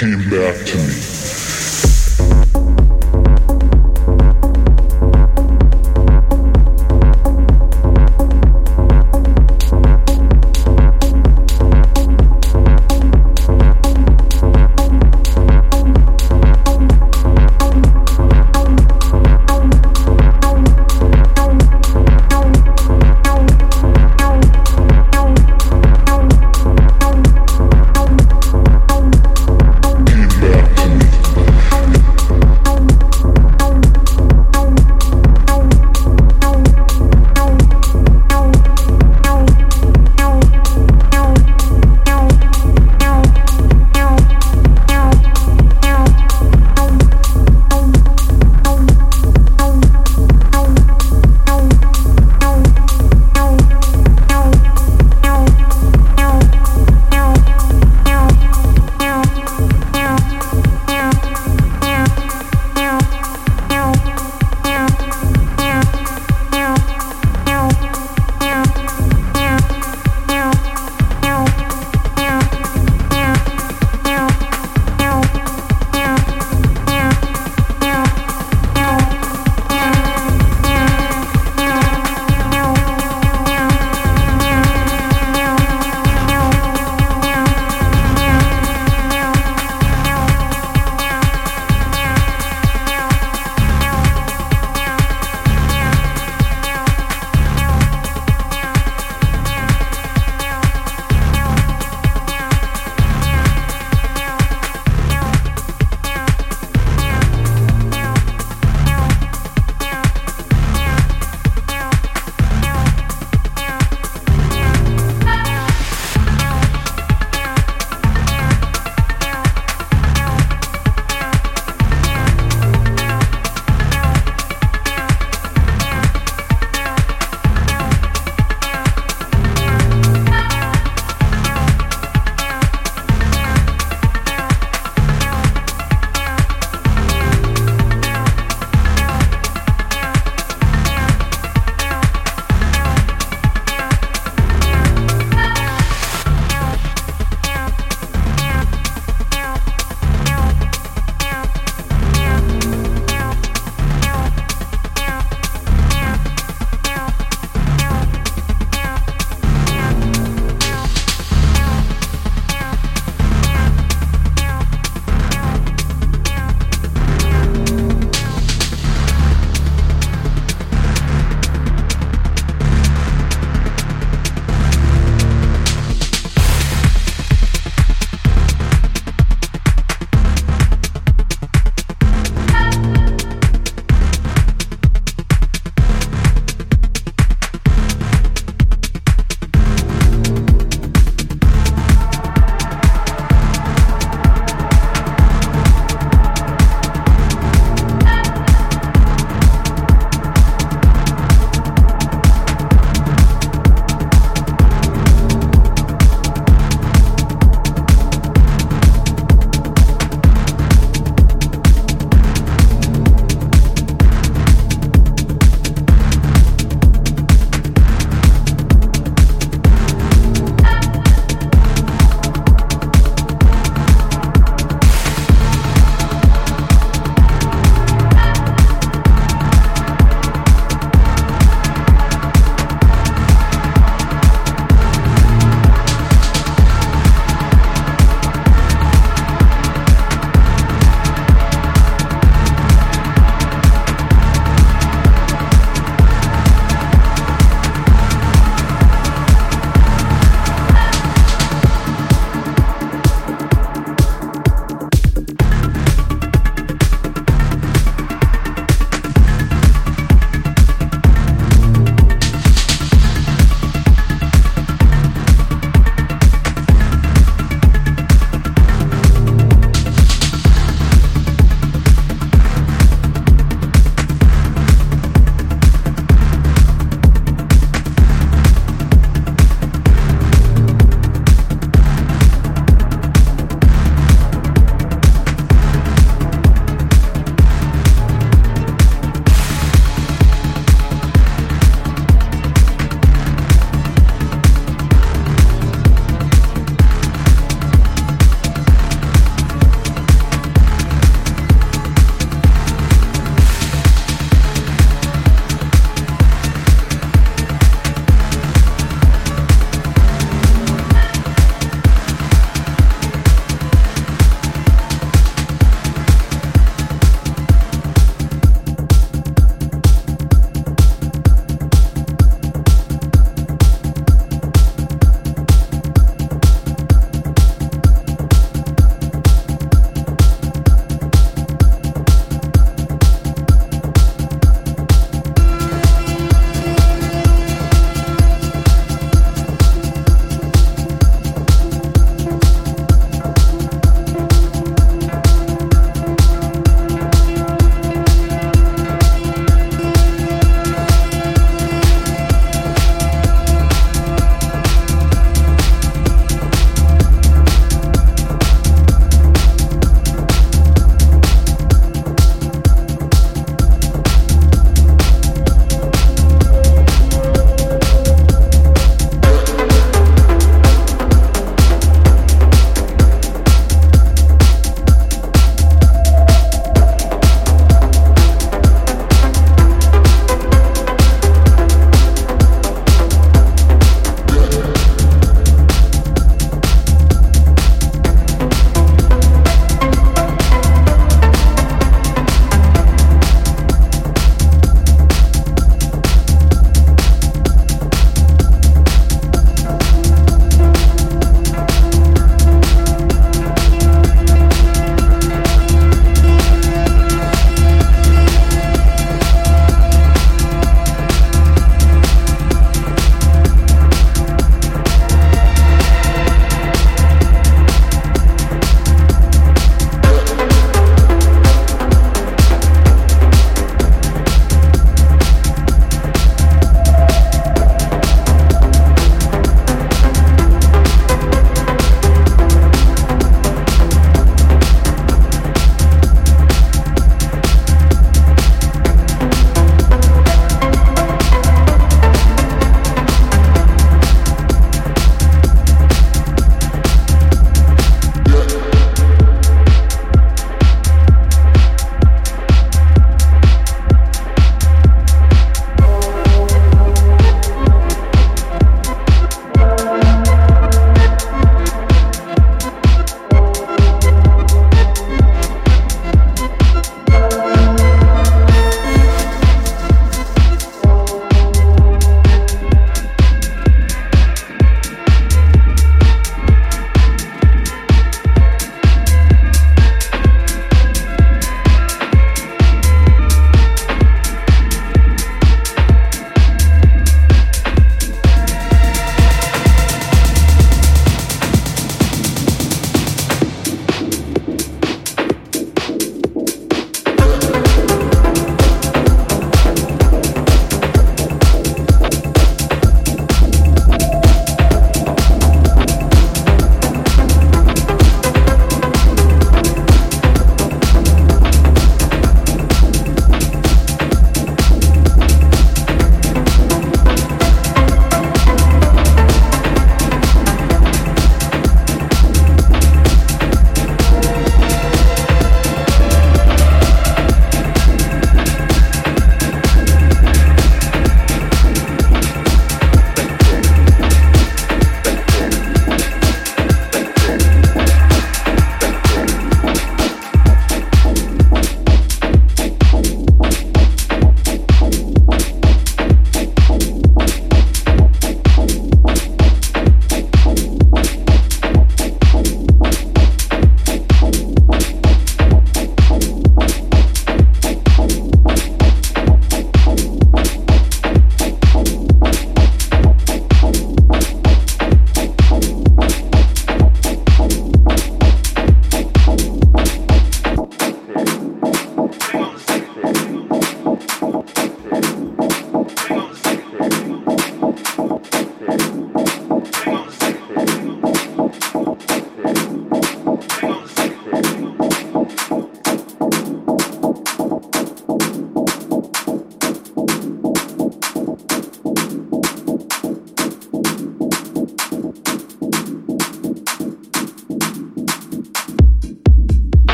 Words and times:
came 0.00 0.30
back 0.30 0.56
to 0.64 0.78
me. 0.78 1.49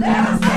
That's 0.00 0.49